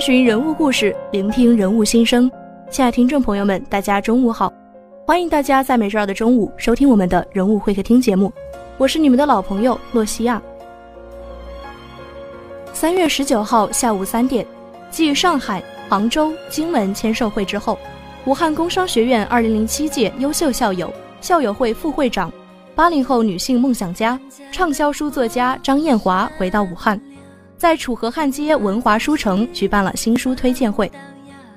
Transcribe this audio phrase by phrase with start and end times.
[0.00, 2.30] 寻人物故事，聆听人物心声。
[2.70, 4.50] 亲爱听众朋友们，大家中午好！
[5.06, 8.32] 欢迎大家在每周二的中午收听我们的人物会客厅节目。
[8.78, 10.40] 我是你们的老朋友洛西亚。
[12.72, 14.46] 三月十九号下午三点，
[14.90, 17.78] 继上海、杭州、荆门签售会之后，
[18.24, 20.90] 武汉工商学院二零零七届优秀校友、
[21.20, 22.32] 校友会副会长、
[22.74, 24.18] 八零后女性梦想家、
[24.50, 26.98] 畅销书作家张艳华回到武汉，
[27.60, 30.90] 在楚河汉街文华书城举办了新书推荐会，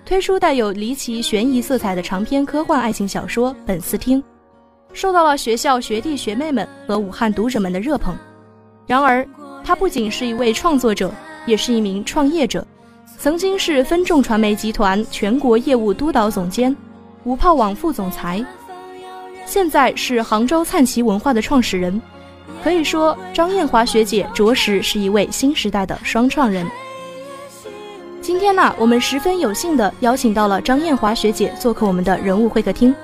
[0.04, 4.22] 推出带有离奇悬疑色彩的长篇科幻爱情小说《本斯汀》。
[4.92, 8.14] 受到了学校学弟学妹们和武汉读者们的热捧。
[8.86, 9.26] 然而，
[9.64, 11.10] 他不仅是一位创作者，
[11.46, 12.68] 也是一名创业者。
[13.18, 16.76] 曾经是分众传媒集团全国业务督导总监、
[17.24, 18.46] 五炮网副总裁，
[19.46, 22.02] 现在是杭州灿奇文化的创始人。
[22.62, 26.68] 可以说，张艳华学姐着实是一位新时代的双创人。
[28.22, 32.96] 今天呢，我们十分有幸的邀请到了张艳华学姐做客我们的人物会客厅。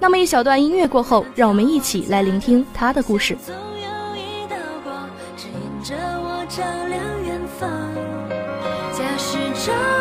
[0.00, 3.36] 那么一小段音乐过后，让我们一起来聆听他的故事。
[8.92, 9.93] 假使照在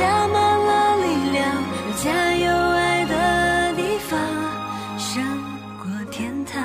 [0.00, 1.44] 加满了力量，
[2.02, 2.48] 加油！
[2.50, 4.18] 爱的地方
[4.98, 5.22] 胜
[5.78, 6.58] 过天堂。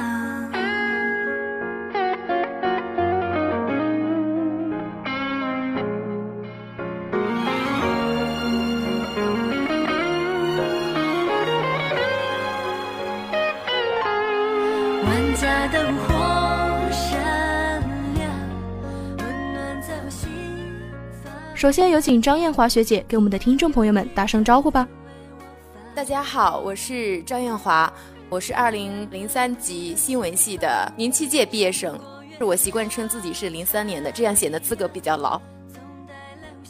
[15.03, 16.44] 万家灯火。
[21.55, 24.85] 首先有请张艳华学姐给我们的听众朋友们打声招呼吧。
[25.95, 27.91] 大家好，我是张艳华，
[28.29, 31.97] 我是二零零三级新闻系的零七届毕业生，
[32.41, 35.41] 我习惯称自己是零三年的，这样显得资格比较老。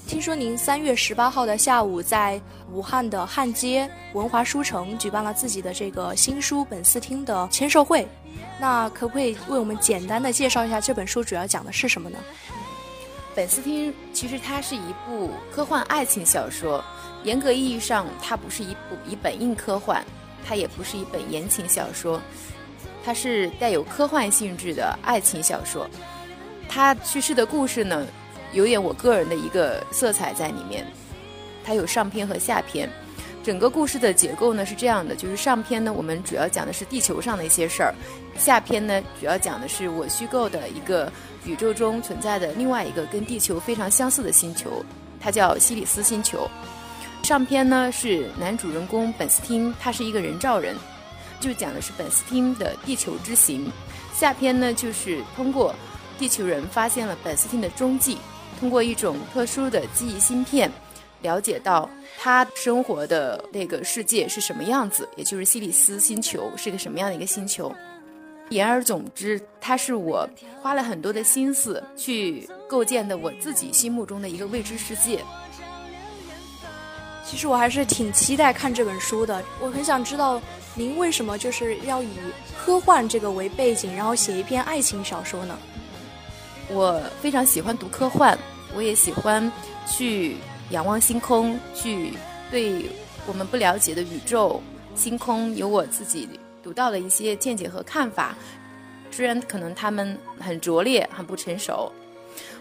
[0.05, 2.39] 听说您三月十八号的下午在
[2.71, 8.07] 武汉的汉街文华书城举办了自己的这个新书《本斯厅》的签售会，
[8.59, 12.19] 那可不可以为我们简单的介绍一下这本书主要讲的是什么呢？
[13.35, 16.81] 本斯汀其实它是一部科幻爱情小说，
[17.25, 20.01] 严格意义上它不是一部一本硬科幻，
[20.47, 22.21] 它也不是一本言情小说，
[23.03, 25.85] 它是带有科幻性质的爱情小说。
[26.69, 28.07] 它叙事的故事呢，
[28.53, 30.87] 有点我个人的一个色彩在里面。
[31.65, 32.89] 它有上篇和下篇，
[33.43, 37.93] 整个故事的结构呢是这样的：就是上篇呢，我们主要讲的是地球上的一些事儿；
[38.37, 41.11] 下篇呢，主要讲的是我虚构的一个。
[41.45, 44.83] 宇宙中存在的另外一个跟地球非常相似的星球，
[45.19, 46.49] 它叫西里斯星球。
[47.23, 50.75] 上篇呢是男主人公本斯汀，他是一个人造人，
[51.39, 53.71] 就讲的是本斯汀的地球之行。
[54.13, 55.73] 下篇呢就是通过
[56.19, 58.17] 地球人发现了本斯汀的踪迹，
[58.59, 60.71] 通过一种特殊的记忆芯片，
[61.21, 61.89] 了解到
[62.19, 67.73] 他生活的那个世界是什么样子，也就是西里斯星球是个什么样的一个星球。
[68.49, 70.27] 言而总之，它是我
[70.61, 75.23] 花了很多的心思去构建的我自己心目中的一个未知世界。
[77.25, 79.43] 其实我还是挺期待看这本书的。
[79.59, 80.39] 我很想知道
[80.75, 82.09] 您为什么就是要以
[82.55, 85.57] 科幻这个为背景，然后写一篇爱情小说呢？
[86.69, 88.37] 我非常喜欢读科幻，
[88.75, 89.51] 我也喜欢
[89.87, 90.37] 去
[90.69, 92.13] 仰望星空，去
[92.51, 92.85] 对
[93.25, 94.61] 我们不了解的宇宙、
[94.93, 96.29] 星空有我自己
[96.65, 98.35] 读到的一些见解和看法。
[99.11, 101.91] 虽然可能他们很拙劣、很不成熟，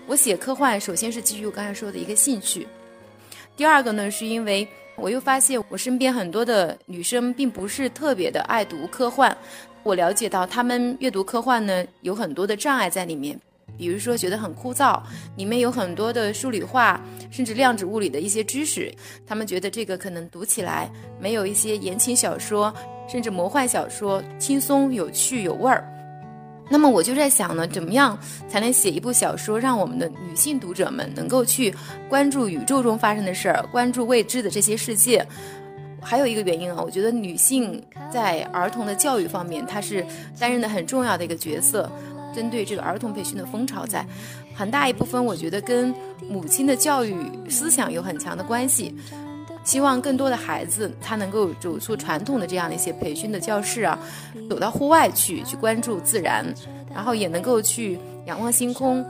[0.06, 2.68] 我写科幻首先是基于我刚才说的一个兴趣。
[3.56, 9.34] 第二个呢，是因为我又发现我身边很多的女生并不是特别的爱读科幻，
[9.82, 13.40] 我了解到她们阅读科幻呢有很多的障碍在里面，
[13.76, 15.00] 比如说觉得很枯燥，
[15.36, 17.00] 里面有很多的数理化
[17.30, 18.92] 甚至量子物理的一些知识，
[19.26, 20.90] 他们觉得这个可能读起来
[21.20, 22.72] 没有一些言情小说
[23.08, 25.90] 甚至魔幻小说轻松有趣有味儿。
[26.70, 28.18] 那么我就在想呢，怎么样
[28.48, 31.74] 才能写一部小说，让我们的女性读者们能够去
[32.08, 35.26] 关注宇宙中发生的事儿，关注未知的这些世界。
[36.00, 40.04] 还有一个原因啊，我觉得女性在儿童的教育方面，她是
[40.38, 41.90] 担任的很重要的一个角色。
[42.34, 44.04] 针对这个儿童培训的风潮，在
[44.54, 45.94] 很大一部分，我觉得跟
[46.28, 47.14] 母亲的教育
[47.48, 48.94] 思想有很强的关系。
[49.64, 53.98] 希望更多的孩子他能够走出传统的这样的一些培训的教室啊，
[54.50, 56.44] 走到户外去，去关注自然，
[56.94, 59.02] 然后也能够去仰望星空。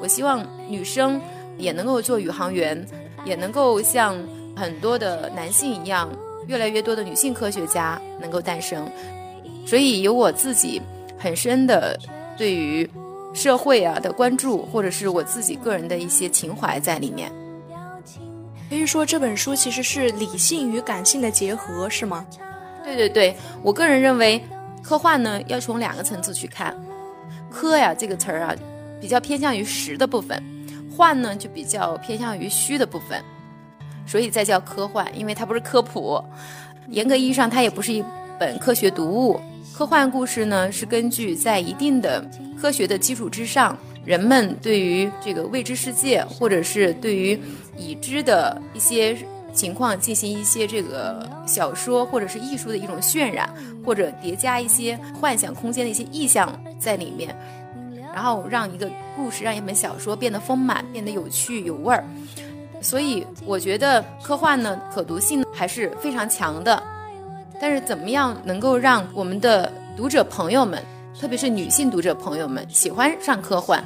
[0.00, 1.20] 我希望女生
[1.58, 2.82] 也能够做宇航员，
[3.26, 4.16] 也能够像
[4.56, 6.08] 很多的男性一样，
[6.46, 8.90] 越来越多的女性科学家能够诞生。
[9.66, 10.80] 所以有我自己
[11.18, 11.98] 很深的
[12.36, 12.88] 对于
[13.32, 17.30] 社会啊的关注，或者是我自己个人的一些情怀在里面。
[18.68, 22.26] 可以说这本书其实是理性与感性的结合，是吗？
[22.82, 24.42] 对对对，我个人认为，
[24.82, 26.76] 科幻呢要从两个层次去看，
[27.50, 28.54] 科呀这个词儿啊，
[29.00, 30.42] 比较偏向于实的部分，
[30.94, 33.22] 幻呢就比较偏向于虚的部分，
[34.06, 36.22] 所以再叫科幻，因为它不是科普，
[36.88, 38.02] 严格意义上它也不是一
[38.38, 39.40] 本科学读物。
[39.76, 42.24] 科幻故事呢是根据在一定的
[42.56, 43.76] 科学的基础之上。
[44.04, 47.36] 人们对于这个未知世界，或者是对于
[47.76, 49.16] 已知的一些
[49.52, 53.52] 情况进行一些这个小说或者是艺术的一种渲染，
[53.84, 57.34] 或者叠加一些幻想空间的一些意象在里面，
[58.14, 62.04] 然后让一个故事，让一本小说变得丰满，变得有趣有味儿。
[62.80, 66.80] 所以我觉得科幻呢，可读性还是非常强的。
[67.60, 70.82] 但是怎么样能够让我们的读者朋友们？
[71.20, 73.82] 特别是女性读者朋友们喜欢上科幻，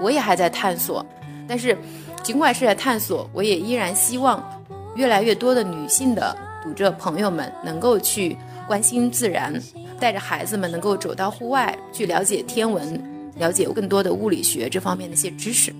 [0.00, 1.04] 我也还在探索。
[1.46, 1.76] 但是，
[2.22, 4.42] 尽管是在探索，我也依然希望
[4.96, 6.34] 越来越多的女性的
[6.64, 8.34] 读者朋友们能够去
[8.66, 9.52] 关心自然，
[10.00, 15.70] 带着孩子们能够走到户外去了解天文，了解更多的物理学这方面的一些知识。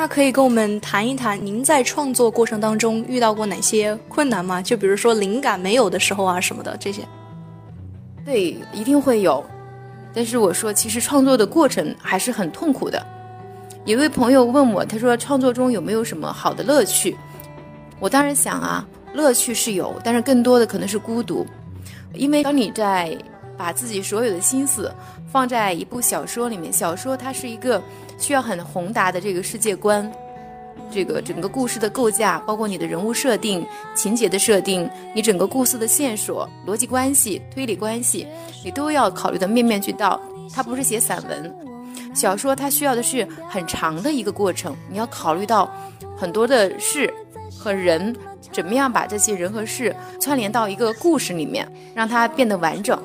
[0.00, 4.62] 那可以跟我们谈一谈，您在创作过程当中遇到过哪些困难吗？
[4.62, 7.02] 就比如说灵感没有的时候啊什么的这些。
[8.24, 9.44] 对，一定会有，
[10.14, 13.06] 但是我说，其实创作的过程还是很痛苦的。
[13.84, 17.14] 有位朋友问我，他说创作中有没有什么好的乐趣？
[17.98, 18.82] 我当然想啊，
[19.12, 21.46] 乐趣是有，但是更多的可能是孤独，
[22.14, 23.14] 因为当你在
[23.54, 24.90] 把自己所有的心思
[25.30, 27.80] 放在一部小说里面，小说它是一个
[28.18, 30.10] 需要很宏大的这个世界观。
[30.92, 38.26] 这个整个故事的构架，包括你的人物设定、情节的设定，你整个故事的线索、逻辑关系、推理关系，
[38.64, 40.20] 你都要考虑的面面俱到。
[40.52, 41.54] 它不是写散文、
[42.12, 44.76] 小说，它需要的是很长的一个过程。
[44.90, 45.72] 你要考虑到
[46.16, 47.12] 很多的事
[47.56, 48.16] 和人，
[48.50, 53.00] 怎么样把这些人和事串联到一个故事里面，让它变得完整。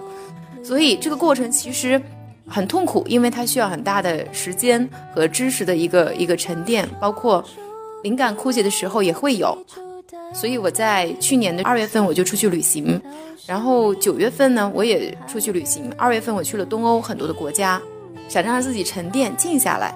[0.63, 2.01] 所以这个过程其实
[2.47, 7.43] 很痛苦，因为它需要很大的时间和知识的一个一个沉淀，包括。
[8.03, 9.57] 灵感枯竭的时候也会有，
[10.31, 13.01] 所以我在去年的二月份我就出去旅行，
[13.47, 17.81] 然后九月份呢我也出去旅行，二月份我去了东欧很多的国家，
[18.29, 19.95] 想让自己沉淀静下来。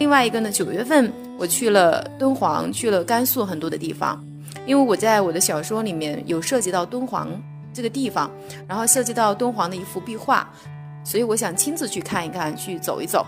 [0.00, 4.20] 另外一个呢，九月份我去了敦煌，去了甘肃很多的地方，
[4.66, 7.30] 因为我在我的小说里面有涉及到敦煌
[7.72, 8.28] 这个地方，
[8.66, 10.52] 然后涉及到敦煌的一幅壁画，
[11.06, 13.24] 所以我想亲自去看一看，去走一走。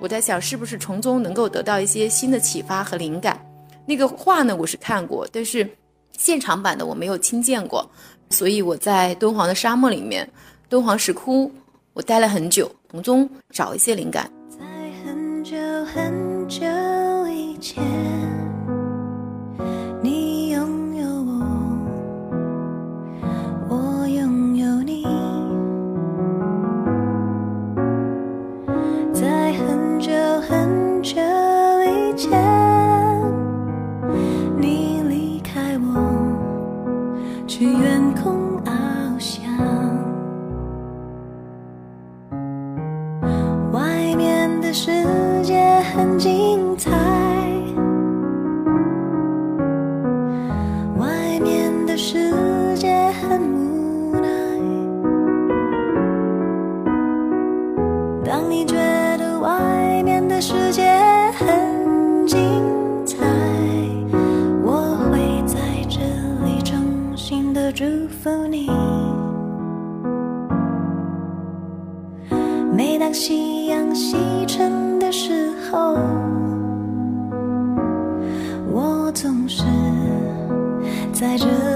[0.00, 3.40] 我在想是不是从中能够得到一些新的启发和灵感。
[3.86, 5.68] 那个画呢，我是看过，但是
[6.18, 7.88] 现场版的我没有亲见过，
[8.30, 10.28] 所以我在敦煌的沙漠里面，
[10.68, 11.52] 敦煌石窟，
[11.92, 14.28] 我待了很久，从中找一些灵感。
[14.48, 14.58] 在
[15.04, 16.66] 很久很久
[17.28, 17.80] 以前，
[31.00, 31.39] 很
[73.40, 75.94] 夕阳西沉的时候
[78.70, 79.64] 我总是
[81.10, 81.69] 在这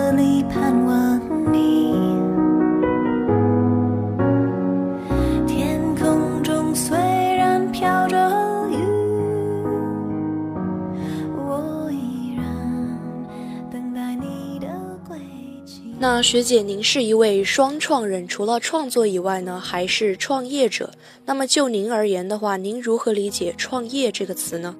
[16.23, 20.90] 学姐，您是一位双创人，除了创作以外呢，还是创业者。
[21.25, 24.75] 那么就您而言的话，您如何理解“创业”这个词呢？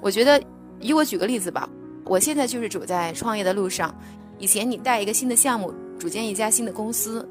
[0.00, 0.42] 我觉得，
[0.80, 1.68] 以我举个例子吧，
[2.04, 3.94] 我现在就是走在创业的路上。
[4.38, 7.26] 以前你带一个新的项目，组建一家新的公司，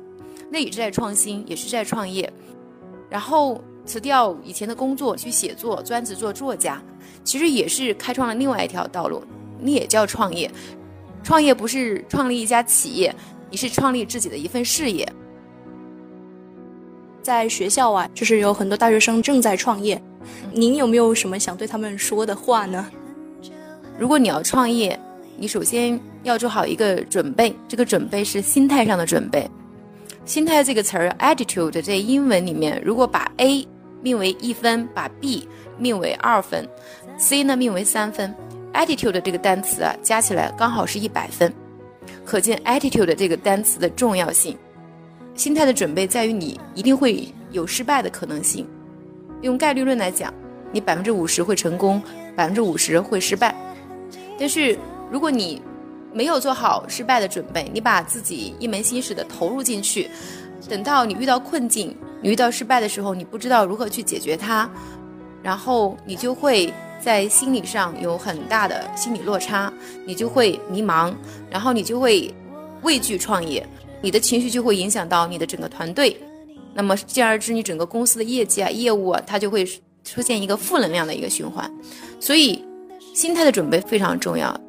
[0.49, 2.31] 那也是在创新，也是在创业。
[3.09, 6.81] 然后辞掉以前的工作去写作，专职做作家，
[7.23, 9.23] 其实也是开创了另外一条道路，
[9.59, 10.51] 你也叫创业。
[11.25, 13.13] 创业不是创立一家企业，
[13.49, 15.11] 你是创立自己的一份事业。
[17.23, 19.99] 在学校啊，就是有很多大学生正在创业，
[20.53, 22.87] 您有没有什么想对他们说的话呢？
[23.97, 24.99] 如果你要创业，
[25.35, 29.49] 你首先要做好一个准备，这个准备是心态上的准备。
[30.25, 33.67] 心态这个词儿，attitude 在英文里面，如果把 A
[34.03, 36.69] 命为一分，把 B 命为二分
[37.17, 38.31] ，C 呢命为三分
[38.75, 41.51] ，attitude 这个单词啊，加起来刚好是一百分，
[42.23, 44.55] 可见 attitude 这个单词的重要性。
[45.33, 48.67] 心态的准备在于你一定会有失败的可能性。
[49.41, 50.33] 用概率论来讲，
[50.71, 52.01] 你百分之五十会成功，
[52.35, 53.55] 百分之五十会失败。
[54.39, 54.77] 但是
[55.11, 55.61] 如果你
[56.13, 60.09] 没有做好失败的准备，你把自己一门心思的投入进去，
[60.69, 64.69] 等到你遇到困境、你遇到失败的时候，你不知道如何去解决它，
[65.43, 66.73] 然后你就会
[67.05, 69.71] 在心理上有很大的心理落差，
[70.07, 71.13] 你就会迷茫，
[71.51, 72.33] 然后你就会
[72.81, 73.63] 畏惧创业。
[74.01, 76.19] 你的情绪就会影响到你的整个团队，
[76.73, 79.63] 那么进而之你整个公司的业绩啊、业务啊，它就会
[80.03, 81.71] 出现一个负能量的一个循环。
[82.19, 82.65] 所以，
[83.13, 84.59] 心态的准备非常重要。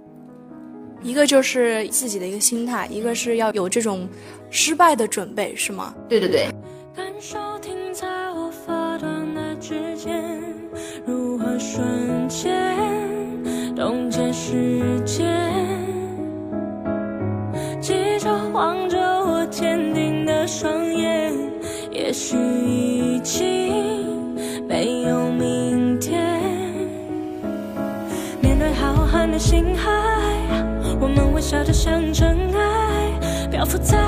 [1.03, 4.07] 一个就是自己的一个心态，一个是要有这种
[4.51, 5.95] 失败的准备，是吗？
[6.07, 6.51] 对对对。
[14.17, 15.25] 这世界，
[17.83, 21.35] 记着望着我坚定的双眼，
[21.91, 22.35] 也许
[22.67, 24.35] 已经
[24.67, 26.41] 没有明天。
[28.41, 29.91] 面对浩瀚的星海，
[30.99, 33.99] 我们微笑着像尘埃，漂浮在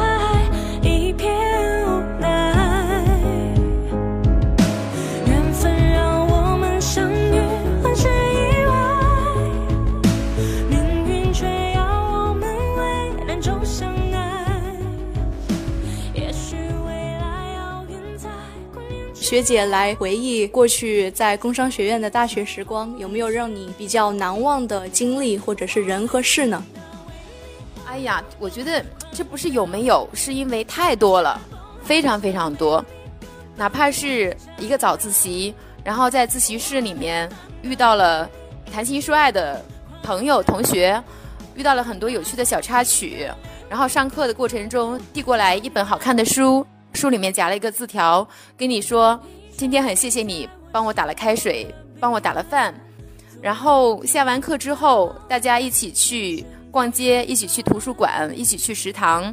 [19.28, 26.64] 学姐来回忆过去在工商学院的大学时光，有没有让你比较难忘的经历，或者是人和事呢？
[27.86, 28.82] 哎呀，我觉得
[29.12, 31.38] 这不是有没有，是因为太多了，
[31.84, 32.82] 非常非常多。
[33.54, 35.54] 哪怕是一个早自习，
[35.84, 37.28] 然后在自习室里面
[37.60, 38.26] 遇到了
[38.72, 39.62] 谈情说爱的
[40.02, 40.98] 朋友同学，
[41.54, 43.28] 遇到了很多有趣的小插曲，
[43.68, 46.66] 然后上课的过程中递过来一本好看的书。
[46.92, 48.26] 书里面夹了一个字条，
[48.56, 49.18] 跟你说
[49.56, 52.74] 今天很谢谢你帮我打了开水，帮我打了饭，
[53.40, 59.32] 然后下完课之后大家一起去逛街，一起去图书馆，一起去食堂，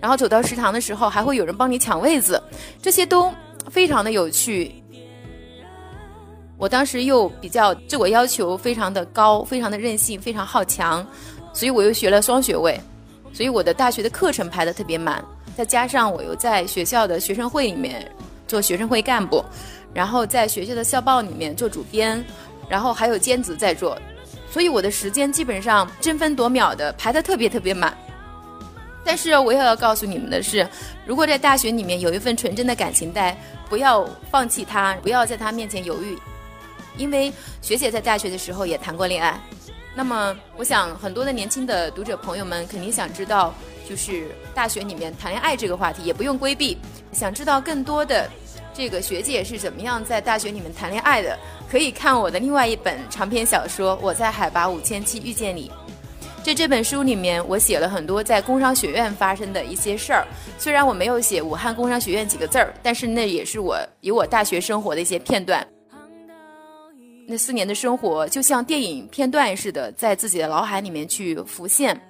[0.00, 2.42] 然后走到食堂的时候还会有人帮你抢位子，
[2.80, 3.32] 这些都
[3.70, 4.74] 非常的有趣。
[6.58, 11.06] 我当时又比较自我要求非常的高，非常的任性，非常好强，
[11.52, 12.80] 所以我又学了双学位，
[13.36, 15.22] 所以我的大学的课程排的特别满。
[15.54, 18.10] 再加上我又在学校的学生会里面
[18.48, 19.44] 做学生会干部，
[19.92, 22.24] 然后在学校的校报里面做主编，
[22.66, 23.98] 然后还有兼职在做，
[24.50, 27.94] 所以我的时间基本上争分夺秒的排的特别特别满。
[29.04, 30.66] 但是我也要告诉你们的是，
[31.04, 33.36] 如果在大学里面有一份纯真的感情带，
[33.68, 36.18] 不要放弃他，不要在他面前犹豫，
[36.96, 39.38] 因为学姐在大学的时候也谈过恋爱。
[39.96, 43.52] 那么，我想很多的年轻的读者朋友们肯定想知道。
[43.88, 46.76] 就是大学里面谈恋爱这个话题也不用规避。
[47.12, 48.28] 想知道更多的
[48.74, 51.38] 这个学姐是怎么样在大学里面谈恋爱的，
[51.70, 55.70] 可以看我的另外一本长篇小说《我在海拔五千七遇见你》。
[56.44, 60.26] 在这本书里面，我写了很多在工商学院发生的一些事儿。
[60.58, 65.64] 虽然我没有写武汉工商学院几个字儿，但是那也是我以我大学生活的一些片段。
[67.26, 72.00] 那四年的生活就像电影片段似的，在自己的脑海里面去浮现。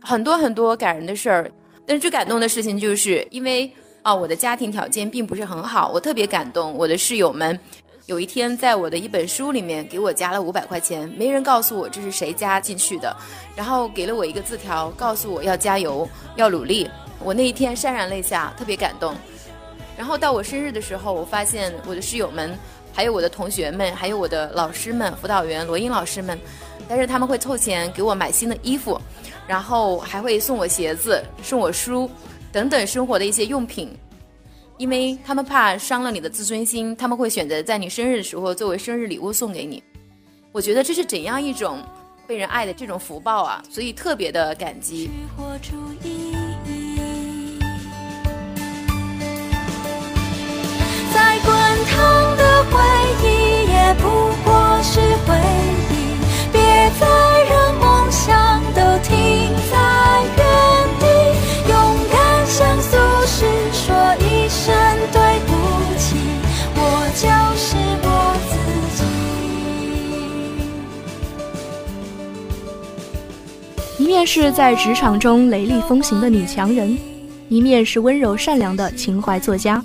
[0.00, 1.50] 很多很多感人的事儿，
[1.84, 3.70] 但是最感动的事情就是因为
[4.02, 6.72] 啊，我的家庭条件并不是很好，我特别感动。
[6.74, 7.58] 我的室友们
[8.06, 13.16] 有一天在我的一本书里面给我加了五百块钱，没人告诉我这是谁加进去的，
[13.56, 16.88] 然后给了我一个字条，告诉我要加油，要努力。
[17.18, 19.14] 我那一天潸然泪下，特别感动。
[19.96, 22.58] 然后到我生日的时候，我发现我的室友们
[22.94, 26.38] 还有我的同学们，还有我的老师们、辅导员罗英老师们，
[26.88, 28.98] 但是他们会凑钱给我买新的衣服，
[29.48, 32.08] 然后还会送我鞋子、送我书
[32.52, 33.90] 等等生活的一些用品，
[34.78, 39.82] 因为他们怕伤了你的自尊心，他们会选择在你生日的时候作为生日礼物送给你。
[40.52, 41.82] 我觉得这是怎样一种
[42.28, 45.10] 被人爱的这种福报啊，所以特别的感激。
[53.98, 54.02] 不
[54.44, 55.34] 过是回
[55.90, 55.92] 忆，
[56.52, 56.60] 别
[56.98, 57.06] 再
[57.48, 59.14] 让梦想都停
[59.70, 59.74] 在
[60.36, 60.42] 原
[61.00, 61.02] 地。
[61.68, 61.72] 勇
[62.12, 62.14] 敢
[62.46, 62.96] 向俗
[63.26, 63.36] 世
[63.72, 63.82] 说
[64.20, 64.74] 一声
[65.12, 65.50] 对不
[65.98, 66.16] 起，
[66.76, 66.78] 我
[67.16, 67.66] 就是
[68.02, 68.06] 我
[68.50, 68.52] 自
[68.96, 69.04] 己。
[74.02, 76.98] 一面是在职场中雷厉风行的女强人，
[77.48, 79.82] 一面是温柔善良的情怀作家。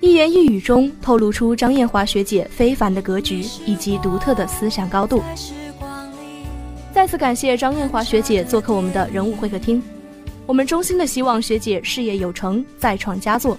[0.00, 5.22] 一言一语中透露出张艳华学姐非凡的格局以及独特的思想高度。
[6.92, 9.82] 再次感谢张艳华学姐做客我们的人物会客厅，
[10.46, 13.58] 我们衷心的希望学姐事业有成，再创佳作。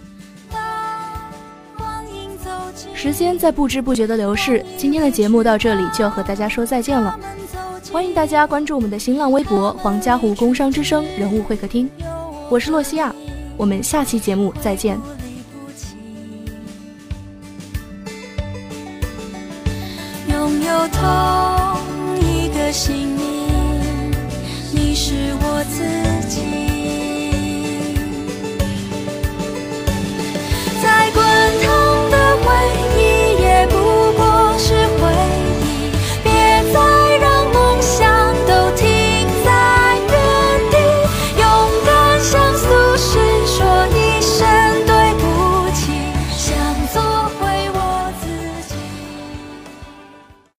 [2.96, 7.18] 时间在不知不觉的流逝，今天的节目到这里就要和大家说再见了。
[7.92, 11.90] 欢迎大家关注我们的新浪微博“黄家湖工商之声人物会客厅”，
[12.50, 13.14] 我是洛西亚，
[13.58, 15.00] 我们下期节目再见。
[20.60, 21.41] 有痛。